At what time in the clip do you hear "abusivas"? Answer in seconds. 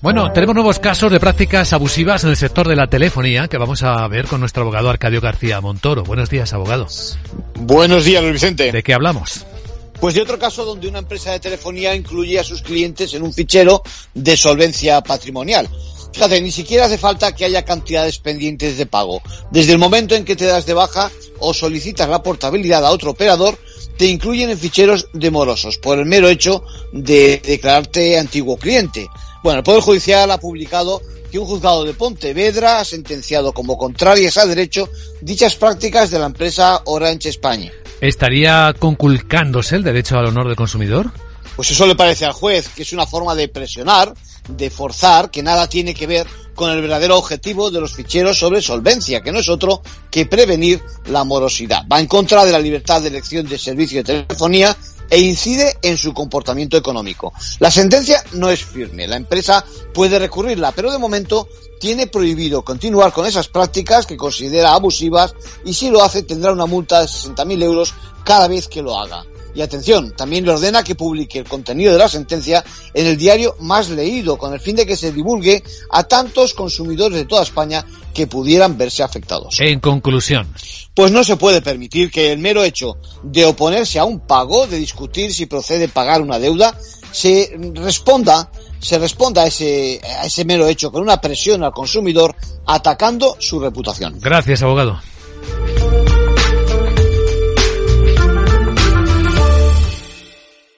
1.72-2.22, 64.72-65.34